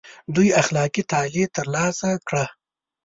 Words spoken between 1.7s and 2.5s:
لاسه کړي.